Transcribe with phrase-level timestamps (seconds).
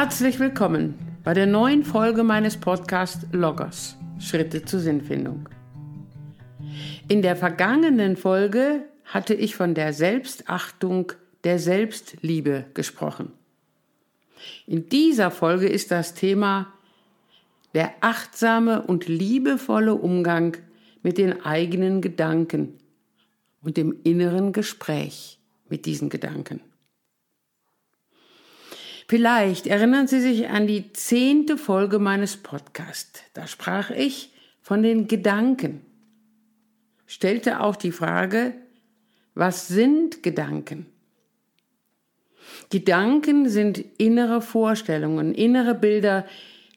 [0.00, 5.48] Herzlich willkommen bei der neuen Folge meines Podcasts Loggers Schritte zur Sinnfindung.
[7.08, 13.32] In der vergangenen Folge hatte ich von der Selbstachtung, der Selbstliebe gesprochen.
[14.68, 16.72] In dieser Folge ist das Thema
[17.74, 20.56] der achtsame und liebevolle Umgang
[21.02, 22.74] mit den eigenen Gedanken
[23.62, 26.60] und dem inneren Gespräch mit diesen Gedanken.
[29.10, 33.22] Vielleicht erinnern Sie sich an die zehnte Folge meines Podcasts.
[33.32, 35.80] Da sprach ich von den Gedanken,
[37.06, 38.52] stellte auch die Frage,
[39.34, 40.84] was sind Gedanken?
[42.68, 46.26] Gedanken sind innere Vorstellungen, innere Bilder,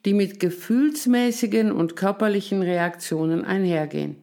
[0.06, 4.16] die mit gefühlsmäßigen und körperlichen Reaktionen einhergehen.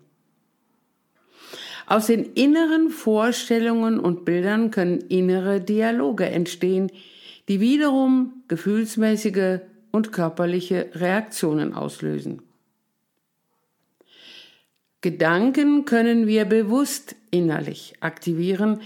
[1.85, 6.91] Aus den inneren Vorstellungen und Bildern können innere Dialoge entstehen,
[7.49, 9.59] die wiederum gefühlsmäßige
[9.91, 12.43] und körperliche Reaktionen auslösen.
[15.01, 18.81] Gedanken können wir bewusst innerlich aktivieren,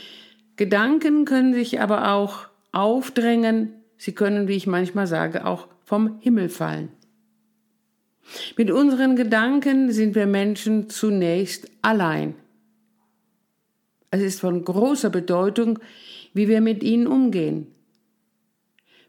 [0.56, 6.50] Gedanken können sich aber auch aufdrängen, sie können, wie ich manchmal sage, auch vom Himmel
[6.50, 6.90] fallen.
[8.56, 12.36] Mit unseren Gedanken sind wir Menschen zunächst allein.
[14.12, 15.80] Es ist von großer Bedeutung,
[16.34, 17.68] wie wir mit ihnen umgehen.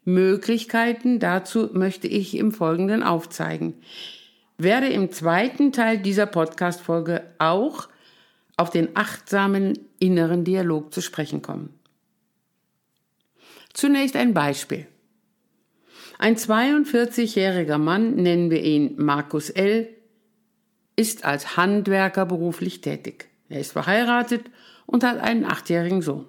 [0.05, 3.75] Möglichkeiten dazu möchte ich im Folgenden aufzeigen.
[4.59, 7.89] Werde im zweiten Teil dieser Podcast-Folge auch
[8.57, 11.71] auf den achtsamen inneren Dialog zu sprechen kommen.
[13.73, 14.87] Zunächst ein Beispiel.
[16.19, 19.89] Ein 42-jähriger Mann, nennen wir ihn Markus L.,
[20.97, 23.29] ist als Handwerker beruflich tätig.
[23.49, 24.45] Er ist verheiratet
[24.87, 26.27] und hat einen achtjährigen Sohn.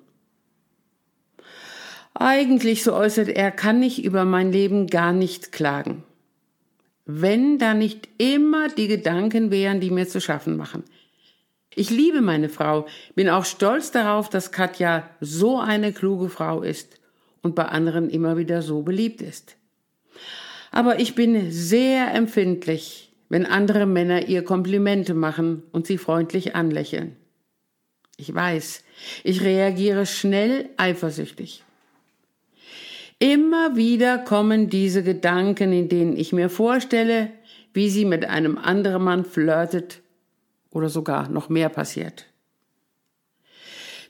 [2.17, 6.03] Eigentlich, so äußert er, kann ich über mein Leben gar nicht klagen.
[7.05, 10.83] Wenn da nicht immer die Gedanken wären, die mir zu schaffen machen.
[11.75, 17.01] Ich liebe meine Frau, bin auch stolz darauf, dass Katja so eine kluge Frau ist
[17.41, 19.57] und bei anderen immer wieder so beliebt ist.
[20.71, 27.17] Aber ich bin sehr empfindlich, wenn andere Männer ihr Komplimente machen und sie freundlich anlächeln.
[28.15, 28.83] Ich weiß,
[29.25, 31.65] ich reagiere schnell eifersüchtig.
[33.19, 37.29] Immer wieder kommen diese Gedanken, in denen ich mir vorstelle,
[37.73, 40.01] wie sie mit einem anderen Mann flirtet
[40.71, 42.25] oder sogar noch mehr passiert.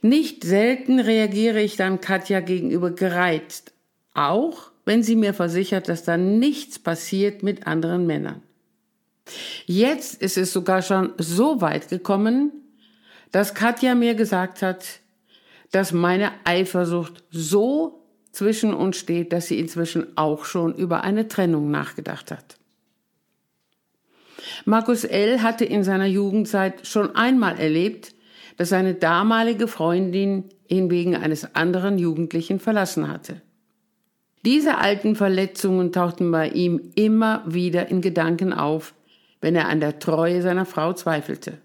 [0.01, 3.73] Nicht selten reagiere ich dann Katja gegenüber gereizt,
[4.13, 8.41] auch wenn sie mir versichert, dass da nichts passiert mit anderen Männern.
[9.65, 12.51] Jetzt ist es sogar schon so weit gekommen,
[13.31, 14.85] dass Katja mir gesagt hat,
[15.71, 18.04] dass meine Eifersucht so
[18.35, 22.57] zwischen uns steht, dass sie inzwischen auch schon über eine Trennung nachgedacht hat.
[24.65, 25.41] Markus L.
[25.41, 28.13] hatte in seiner Jugendzeit schon einmal erlebt,
[28.57, 33.41] dass seine damalige Freundin ihn wegen eines anderen Jugendlichen verlassen hatte.
[34.45, 38.93] Diese alten Verletzungen tauchten bei ihm immer wieder in Gedanken auf,
[39.41, 41.57] wenn er an der Treue seiner Frau zweifelte.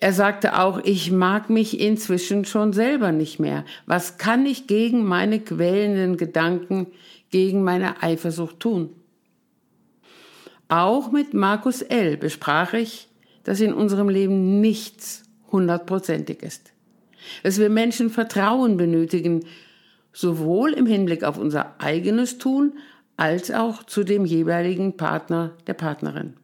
[0.00, 3.64] Er sagte auch, ich mag mich inzwischen schon selber nicht mehr.
[3.86, 6.88] Was kann ich gegen meine quälenden Gedanken,
[7.30, 8.90] gegen meine Eifersucht tun?
[10.68, 12.16] Auch mit Markus L.
[12.16, 13.08] besprach ich,
[13.44, 16.72] dass in unserem Leben nichts hundertprozentig ist.
[17.42, 19.44] Dass wir Menschen Vertrauen benötigen,
[20.12, 22.78] sowohl im Hinblick auf unser eigenes Tun
[23.16, 26.34] als auch zu dem jeweiligen Partner der Partnerin.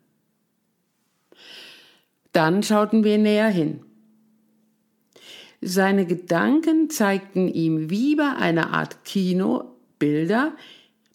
[2.32, 3.80] Dann schauten wir näher hin.
[5.60, 10.52] Seine Gedanken zeigten ihm wie bei einer Art Kino Bilder,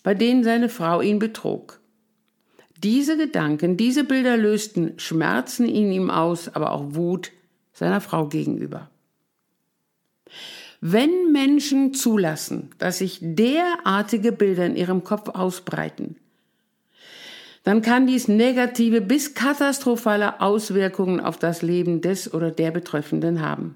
[0.04, 1.82] bei denen seine Frau ihn betrog.
[2.82, 7.32] Diese Gedanken, diese Bilder lösten Schmerzen in ihm aus, aber auch Wut
[7.74, 8.90] seiner Frau gegenüber.
[10.80, 16.18] Wenn Menschen zulassen, dass sich derartige Bilder in ihrem Kopf ausbreiten,
[17.68, 23.76] dann kann dies negative bis katastrophale Auswirkungen auf das Leben des oder der Betreffenden haben.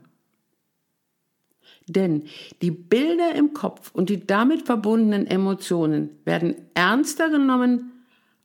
[1.88, 2.24] Denn
[2.62, 7.92] die Bilder im Kopf und die damit verbundenen Emotionen werden ernster genommen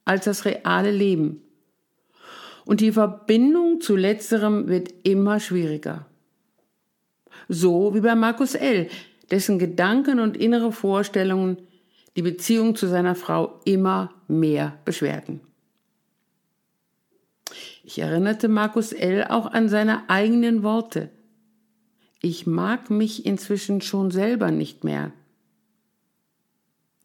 [0.04, 1.42] als das reale Leben.
[2.64, 6.06] Und die Verbindung zu letzterem wird immer schwieriger.
[7.48, 8.88] So wie bei Markus L.,
[9.30, 11.58] dessen Gedanken und innere Vorstellungen
[12.16, 15.40] die Beziehung zu seiner Frau immer mehr beschwerten.
[17.84, 19.24] Ich erinnerte Markus L.
[19.24, 21.10] auch an seine eigenen Worte.
[22.20, 25.12] Ich mag mich inzwischen schon selber nicht mehr.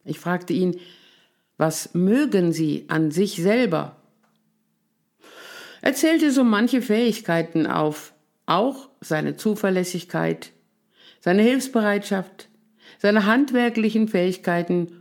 [0.04, 0.80] Ich fragte ihn,
[1.58, 3.98] was mögen Sie an sich selber?
[5.82, 8.14] Er zählte so manche Fähigkeiten auf,
[8.48, 10.52] auch seine Zuverlässigkeit,
[11.20, 12.50] seine Hilfsbereitschaft,
[12.98, 15.01] seine handwerklichen Fähigkeiten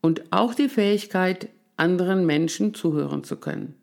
[0.00, 3.74] und auch die Fähigkeit, anderen Menschen zuhören zu können.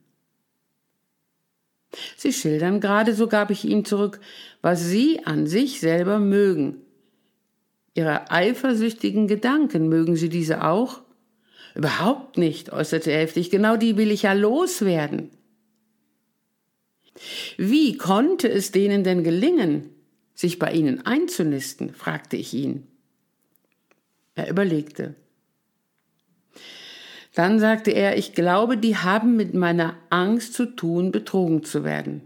[2.17, 4.19] Sie schildern gerade, so gab ich ihm zurück,
[4.61, 6.81] was Sie an sich selber mögen.
[7.93, 11.01] Ihre eifersüchtigen Gedanken, mögen Sie diese auch?
[11.73, 15.29] Überhaupt nicht, äußerte er heftig, genau die will ich ja loswerden.
[17.57, 19.89] Wie konnte es denen denn gelingen,
[20.33, 21.93] sich bei Ihnen einzunisten?
[21.93, 22.87] fragte ich ihn.
[24.35, 25.15] Er überlegte.
[27.33, 32.21] Dann sagte er, ich glaube, die haben mit meiner Angst zu tun, betrogen zu werden.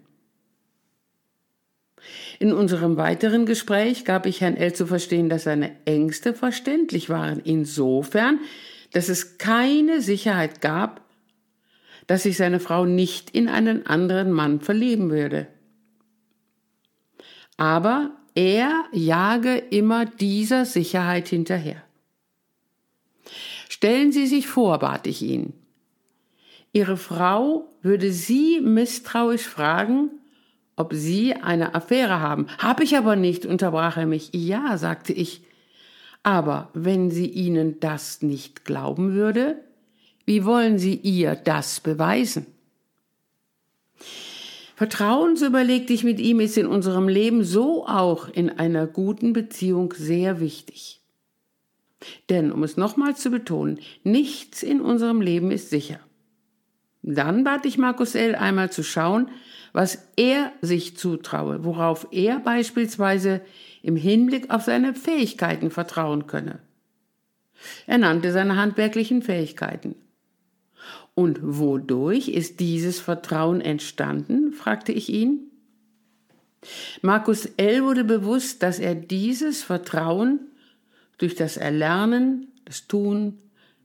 [2.39, 4.73] In unserem weiteren Gespräch gab ich Herrn L.
[4.73, 8.39] zu verstehen, dass seine Ängste verständlich waren, insofern,
[8.93, 11.01] dass es keine Sicherheit gab,
[12.07, 15.47] dass sich seine Frau nicht in einen anderen Mann verlieben würde.
[17.57, 21.83] Aber er jage immer dieser Sicherheit hinterher.
[23.69, 25.53] Stellen Sie sich vor, bat ich ihn.
[26.73, 30.09] Ihre Frau würde Sie misstrauisch fragen,
[30.75, 32.47] ob Sie eine Affäre haben.
[32.57, 34.31] Hab ich aber nicht, unterbrach er mich.
[34.33, 35.43] Ja, sagte ich.
[36.23, 39.63] Aber wenn sie Ihnen das nicht glauben würde,
[40.25, 42.47] wie wollen Sie ihr das beweisen?
[44.75, 49.33] Vertrauen, so überlegte ich mit ihm, ist in unserem Leben so auch in einer guten
[49.33, 50.98] Beziehung sehr wichtig.
[52.29, 55.99] Denn, um es nochmals zu betonen, nichts in unserem Leben ist sicher.
[57.01, 58.35] Dann bat ich Markus L.
[58.35, 59.29] einmal zu schauen,
[59.73, 63.41] was er sich zutraue, worauf er beispielsweise
[63.81, 66.59] im Hinblick auf seine Fähigkeiten vertrauen könne.
[67.87, 69.95] Er nannte seine handwerklichen Fähigkeiten.
[71.13, 74.53] Und wodurch ist dieses Vertrauen entstanden?
[74.53, 75.51] fragte ich ihn.
[77.01, 77.83] Markus L.
[77.83, 80.48] wurde bewusst, dass er dieses Vertrauen
[81.19, 83.37] durch das Erlernen, das Tun,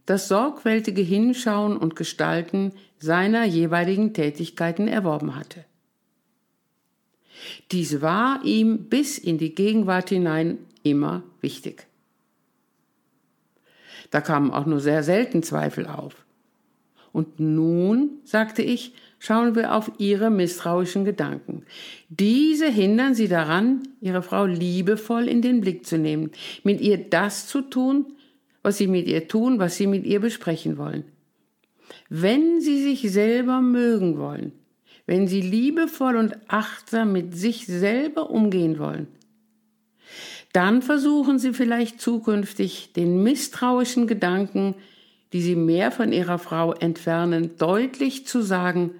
[0.06, 5.64] das sorgfältige Hinschauen und Gestalten seiner jeweiligen Tätigkeiten erworben hatte.
[7.72, 11.86] Dies war ihm bis in die Gegenwart hinein immer wichtig.
[14.10, 16.24] Da kamen auch nur sehr selten Zweifel auf.
[17.12, 21.64] Und nun, sagte ich, schauen wir auf ihre misstrauischen Gedanken.
[22.08, 26.30] Diese hindern sie daran, ihre Frau liebevoll in den Blick zu nehmen,
[26.62, 28.06] mit ihr das zu tun,
[28.62, 31.04] was sie mit ihr tun, was sie mit ihr besprechen wollen.
[32.08, 34.52] Wenn sie sich selber mögen wollen,
[35.06, 39.06] wenn sie liebevoll und achtsam mit sich selber umgehen wollen,
[40.52, 44.76] dann versuchen sie vielleicht zukünftig den misstrauischen Gedanken,
[45.32, 48.92] die sie mehr von ihrer Frau entfernen, deutlich zu sagen,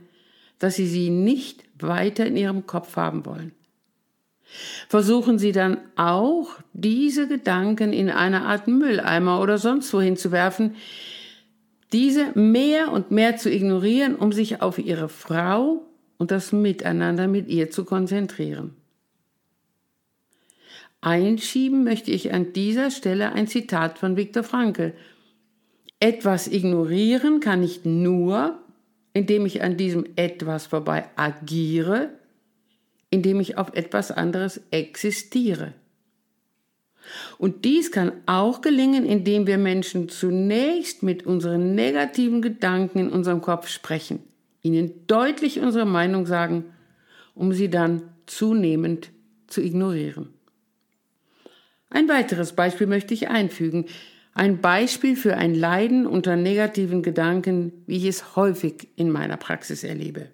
[0.65, 3.53] dass sie sie nicht weiter in ihrem Kopf haben wollen.
[4.89, 10.77] Versuchen Sie dann auch, diese Gedanken in eine Art Mülleimer oder sonst wohin zu werfen,
[11.93, 15.85] diese mehr und mehr zu ignorieren, um sich auf Ihre Frau
[16.17, 18.75] und das Miteinander mit ihr zu konzentrieren.
[21.03, 24.95] Einschieben möchte ich an dieser Stelle ein Zitat von Viktor Frankl.
[26.01, 28.64] Etwas ignorieren kann ich nur,
[29.15, 32.11] indem ich an diesem etwas vorbei agiere,
[33.09, 35.73] indem ich auf etwas anderes existiere.
[37.39, 43.41] Und dies kann auch gelingen, indem wir Menschen zunächst mit unseren negativen Gedanken in unserem
[43.41, 44.21] Kopf sprechen
[44.65, 46.65] ihnen deutlich unsere Meinung sagen,
[47.35, 49.11] um sie dann zunehmend
[49.47, 50.31] zu ignorieren.
[51.91, 53.85] Ein weiteres Beispiel möchte ich einfügen.
[54.35, 59.85] Ein Beispiel für ein Leiden unter negativen Gedanken, wie ich es häufig in meiner Praxis
[59.85, 60.29] erlebe.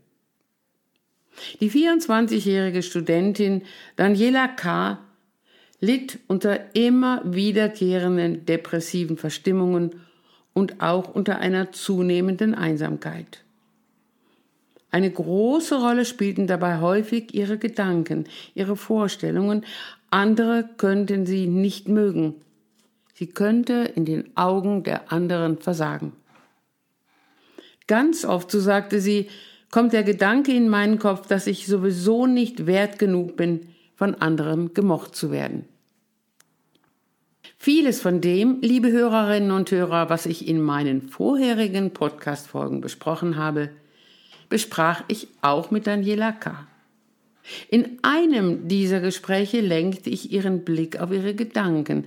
[1.61, 3.63] Die 24-jährige Studentin
[3.97, 4.99] Daniela K.
[5.81, 10.01] litt unter immer wiederkehrenden depressiven Verstimmungen
[10.55, 13.45] und auch unter einer zunehmenden Einsamkeit.
[14.91, 19.65] Eine große Rolle spielten dabei häufig ihre Gedanken, ihre Vorstellungen.
[20.11, 22.35] Andere könnten sie nicht mögen.
[23.21, 26.15] Sie könnte in den Augen der anderen versagen.
[27.87, 29.29] Ganz oft, so sagte sie,
[29.71, 34.73] kommt der Gedanke in meinen Kopf, dass ich sowieso nicht wert genug bin, von anderen
[34.73, 35.67] gemocht zu werden.
[37.59, 43.69] Vieles von dem, liebe Hörerinnen und Hörer, was ich in meinen vorherigen Podcast-Folgen besprochen habe,
[44.49, 46.67] besprach ich auch mit Daniela K.
[47.69, 52.05] In einem dieser Gespräche lenkte ich ihren Blick auf ihre Gedanken,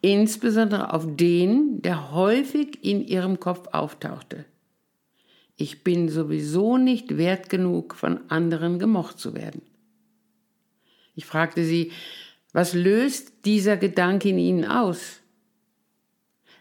[0.00, 4.44] insbesondere auf den, der häufig in ihrem Kopf auftauchte.
[5.56, 9.62] Ich bin sowieso nicht wert genug, von anderen gemocht zu werden.
[11.14, 11.92] Ich fragte sie,
[12.52, 15.20] was löst dieser Gedanke in Ihnen aus?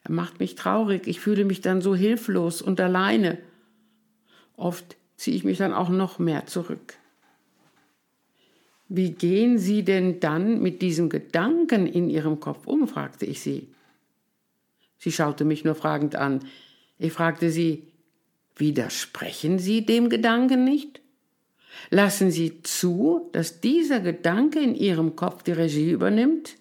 [0.03, 3.38] Er macht mich traurig, ich fühle mich dann so hilflos und alleine.
[4.55, 6.98] Oft ziehe ich mich dann auch noch mehr zurück.
[8.89, 12.88] Wie gehen Sie denn dann mit diesem Gedanken in Ihrem Kopf um?
[12.88, 13.69] fragte ich sie.
[14.98, 16.41] Sie schaute mich nur fragend an.
[16.98, 17.88] Ich fragte sie,
[18.55, 21.01] widersprechen Sie dem Gedanken nicht?
[21.91, 26.55] Lassen Sie zu, dass dieser Gedanke in Ihrem Kopf die Regie übernimmt?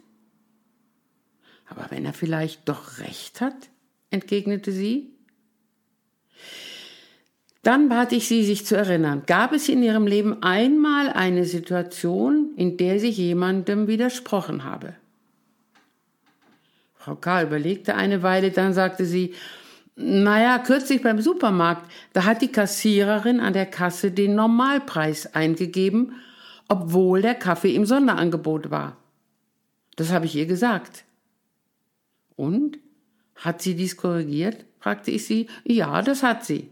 [1.66, 3.70] Aber wenn er vielleicht doch recht hat,
[4.10, 5.10] entgegnete sie.
[7.62, 9.22] Dann bat ich sie, sich zu erinnern.
[9.26, 14.94] Gab es in ihrem Leben einmal eine Situation, in der sie jemandem widersprochen habe?
[16.94, 17.42] Frau K.
[17.42, 19.34] überlegte eine Weile, dann sagte sie,
[19.96, 26.12] naja, kürzlich beim Supermarkt, da hat die Kassiererin an der Kasse den Normalpreis eingegeben,
[26.68, 28.96] obwohl der Kaffee im Sonderangebot war.
[29.96, 31.04] Das habe ich ihr gesagt.
[32.36, 32.78] Und?
[33.34, 34.64] Hat sie dies korrigiert?
[34.78, 35.48] fragte ich sie.
[35.64, 36.70] Ja, das hat sie.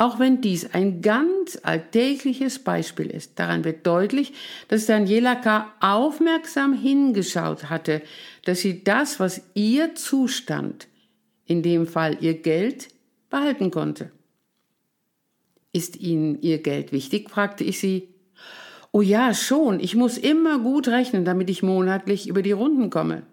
[0.00, 4.32] Auch wenn dies ein ganz alltägliches Beispiel ist, daran wird deutlich,
[4.68, 5.72] dass Daniela K.
[5.80, 8.02] aufmerksam hingeschaut hatte,
[8.44, 10.86] dass sie das, was ihr zustand,
[11.46, 12.88] in dem Fall ihr Geld,
[13.28, 14.12] behalten konnte.
[15.72, 17.28] Ist Ihnen Ihr Geld wichtig?
[17.28, 18.08] fragte ich sie.
[18.92, 19.80] Oh ja, schon.
[19.80, 23.24] Ich muss immer gut rechnen, damit ich monatlich über die Runden komme.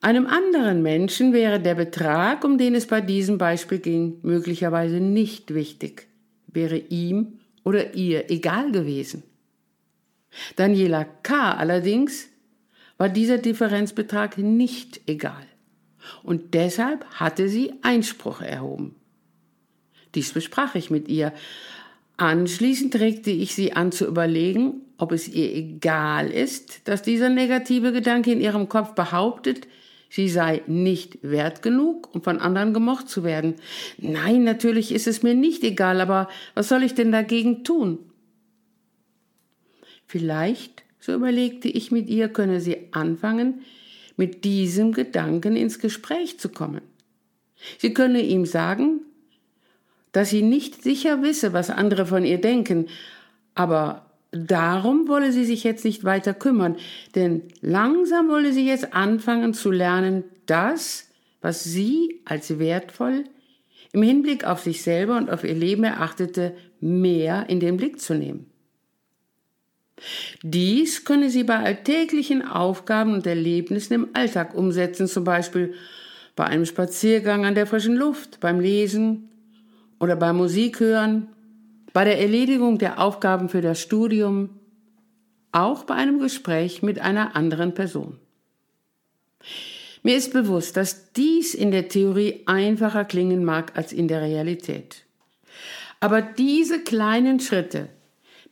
[0.00, 5.54] Einem anderen Menschen wäre der Betrag, um den es bei diesem Beispiel ging, möglicherweise nicht
[5.54, 6.06] wichtig,
[6.46, 9.24] wäre ihm oder ihr egal gewesen.
[10.56, 11.52] Daniela K.
[11.52, 12.28] allerdings
[12.96, 15.46] war dieser Differenzbetrag nicht egal
[16.22, 18.94] und deshalb hatte sie Einspruch erhoben.
[20.14, 21.32] Dies besprach ich mit ihr.
[22.16, 27.92] Anschließend regte ich sie an zu überlegen, ob es ihr egal ist, dass dieser negative
[27.92, 29.68] Gedanke in ihrem Kopf behauptet,
[30.08, 33.54] sie sei nicht wert genug, um von anderen gemocht zu werden.
[33.98, 37.98] Nein, natürlich ist es mir nicht egal, aber was soll ich denn dagegen tun?
[40.06, 43.62] Vielleicht, so überlegte ich mit ihr, könne sie anfangen,
[44.16, 46.80] mit diesem Gedanken ins Gespräch zu kommen.
[47.78, 49.00] Sie könne ihm sagen,
[50.12, 52.86] dass sie nicht sicher wisse, was andere von ihr denken,
[53.54, 56.76] aber darum wolle sie sich jetzt nicht weiter kümmern,
[57.14, 61.08] denn langsam wolle sie jetzt anfangen zu lernen, das,
[61.40, 63.24] was sie als wertvoll
[63.92, 68.14] im Hinblick auf sich selber und auf ihr Leben erachtete, mehr in den Blick zu
[68.14, 68.46] nehmen.
[70.42, 75.74] Dies könne sie bei alltäglichen Aufgaben und Erlebnissen im Alltag umsetzen, zum Beispiel
[76.36, 79.30] bei einem Spaziergang an der frischen Luft, beim Lesen
[79.98, 81.28] oder beim Musik hören
[81.98, 84.50] bei der Erledigung der Aufgaben für das Studium,
[85.50, 88.20] auch bei einem Gespräch mit einer anderen Person.
[90.04, 95.06] Mir ist bewusst, dass dies in der Theorie einfacher klingen mag als in der Realität.
[95.98, 97.88] Aber diese kleinen Schritte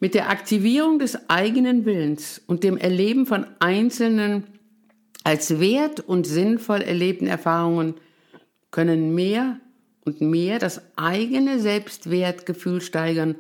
[0.01, 4.43] mit der Aktivierung des eigenen Willens und dem Erleben von einzelnen
[5.23, 7.95] als wert und sinnvoll erlebten Erfahrungen
[8.73, 9.61] können mehr
[10.07, 13.35] und mehr das eigene Selbstwertgefühl steigern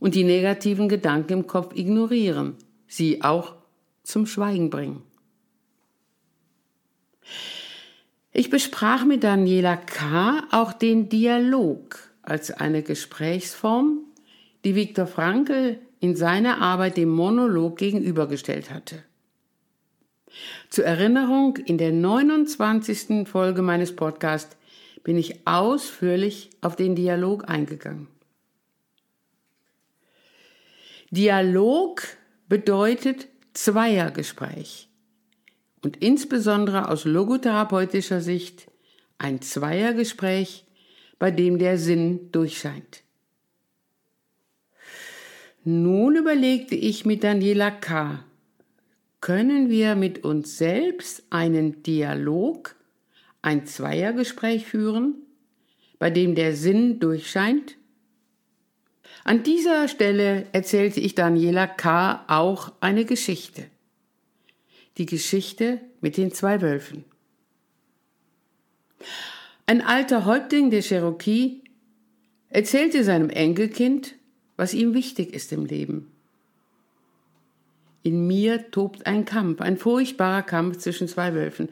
[0.00, 2.54] und die negativen Gedanken im Kopf ignorieren,
[2.86, 3.56] sie auch
[4.02, 5.02] zum Schweigen bringen.
[8.32, 10.44] Ich besprach mit Daniela K.
[10.52, 14.00] auch den Dialog als eine Gesprächsform,
[14.64, 19.02] die Viktor Frankl in seiner Arbeit dem Monolog gegenübergestellt hatte.
[20.68, 23.26] Zur Erinnerung, in der 29.
[23.26, 24.56] Folge meines Podcasts
[25.06, 28.08] bin ich ausführlich auf den Dialog eingegangen.
[31.12, 32.02] Dialog
[32.48, 34.88] bedeutet Zweiergespräch
[35.84, 38.68] und insbesondere aus logotherapeutischer Sicht
[39.16, 40.64] ein Zweiergespräch,
[41.20, 43.04] bei dem der Sinn durchscheint.
[45.62, 48.24] Nun überlegte ich mit Daniela K.,
[49.20, 52.74] können wir mit uns selbst einen Dialog
[53.46, 55.14] ein Zweiergespräch führen,
[56.00, 57.76] bei dem der Sinn durchscheint?
[59.22, 62.24] An dieser Stelle erzählte ich Daniela K.
[62.26, 63.66] auch eine Geschichte.
[64.98, 67.04] Die Geschichte mit den zwei Wölfen.
[69.66, 71.62] Ein alter Häuptling der Cherokee
[72.48, 74.16] erzählte seinem Enkelkind,
[74.56, 76.10] was ihm wichtig ist im Leben.
[78.02, 81.68] In mir tobt ein Kampf, ein furchtbarer Kampf zwischen zwei Wölfen.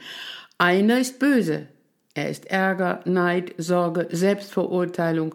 [0.58, 1.68] Einer ist böse.
[2.14, 5.34] Er ist Ärger, Neid, Sorge, Selbstverurteilung,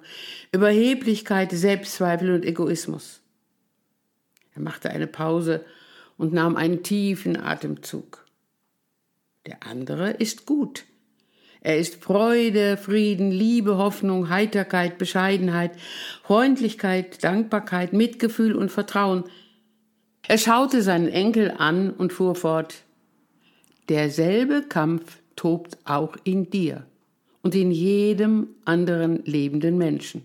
[0.53, 3.19] Überheblichkeit, Selbstzweifel und Egoismus.
[4.55, 5.65] Er machte eine Pause
[6.17, 8.25] und nahm einen tiefen Atemzug.
[9.45, 10.85] Der andere ist gut.
[11.61, 15.71] Er ist Freude, Frieden, Liebe, Hoffnung, Heiterkeit, Bescheidenheit,
[16.23, 19.25] Freundlichkeit, Dankbarkeit, Mitgefühl und Vertrauen.
[20.25, 22.83] Er schaute seinen Enkel an und fuhr fort.
[23.89, 26.86] Derselbe Kampf tobt auch in dir
[27.41, 30.24] und in jedem anderen lebenden Menschen.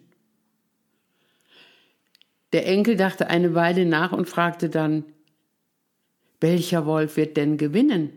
[2.52, 5.04] Der Enkel dachte eine Weile nach und fragte dann,
[6.40, 8.10] welcher Wolf wird denn gewinnen?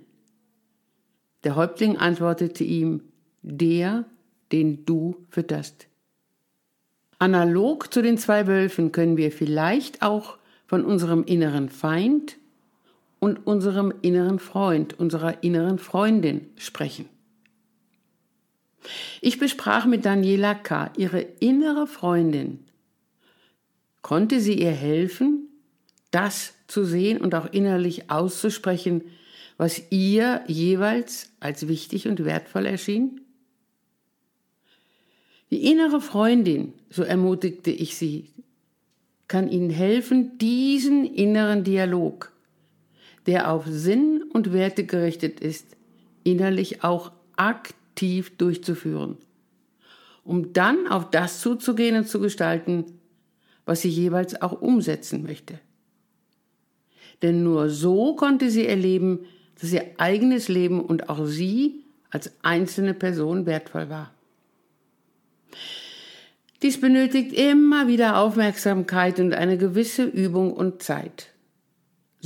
[1.44, 3.02] Der Häuptling antwortete ihm,
[3.42, 4.06] der,
[4.52, 5.88] den du fütterst.
[7.20, 10.38] Analog zu den zwei Wölfen können wir vielleicht auch
[10.68, 12.38] von unserem inneren Feind
[13.20, 17.10] und unserem inneren Freund, unserer inneren Freundin sprechen.
[19.22, 22.66] Ich besprach mit Daniela K., ihre innere Freundin.
[24.02, 25.50] Konnte sie ihr helfen,
[26.12, 29.04] das zu sehen und auch innerlich auszusprechen,
[29.58, 33.22] was ihr jeweils als wichtig und wertvoll erschien?
[35.50, 38.34] Die innere Freundin, so ermutigte ich sie,
[39.28, 42.32] kann Ihnen helfen, diesen inneren Dialog,
[43.28, 45.68] der auf Sinn und Werte gerichtet ist,
[46.24, 49.18] innerlich auch aktiv durchzuführen,
[50.24, 52.86] um dann auf das zuzugehen und zu gestalten,
[53.66, 55.60] was sie jeweils auch umsetzen möchte.
[57.22, 59.20] Denn nur so konnte sie erleben,
[59.60, 64.12] dass ihr eigenes Leben und auch sie als einzelne Person wertvoll war.
[66.62, 71.30] Dies benötigt immer wieder Aufmerksamkeit und eine gewisse Übung und Zeit.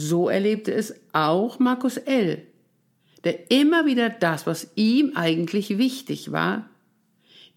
[0.02, 2.42] So erlebte es auch Markus L.,
[3.24, 6.68] der immer wieder das, was ihm eigentlich wichtig war,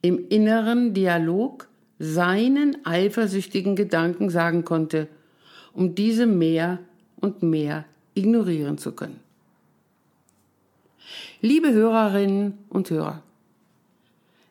[0.03, 5.09] im inneren Dialog seinen eifersüchtigen Gedanken sagen konnte,
[5.73, 6.81] um diese mehr
[7.17, 9.21] und mehr ignorieren zu können.
[11.41, 13.23] Liebe Hörerinnen und Hörer,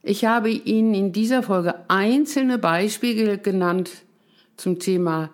[0.02, 3.92] ich habe Ihnen in dieser Folge einzelne Beispiele genannt
[4.58, 5.30] zum Thema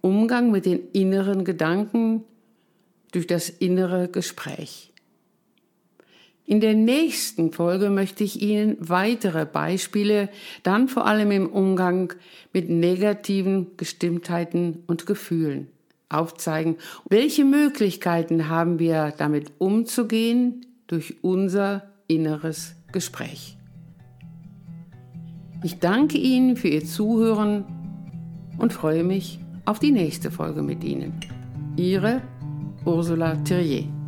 [0.00, 2.24] Umgang mit den inneren Gedanken
[3.12, 4.90] durch das innere Gespräch.
[6.46, 10.28] In der nächsten Folge möchte ich Ihnen weitere Beispiele,
[10.64, 12.12] dann vor allem im Umgang
[12.52, 15.68] mit negativen Gestimmtheiten und Gefühlen
[16.08, 16.76] aufzeigen.
[17.08, 23.56] Welche Möglichkeiten haben wir damit umzugehen durch unser inneres Gespräch?
[25.62, 27.64] Ich danke Ihnen für Ihr Zuhören
[28.58, 29.38] und freue mich
[29.70, 31.20] auf die nächste Folge mit Ihnen.
[31.76, 32.22] Ihre
[32.84, 33.99] Ursula Thierrier.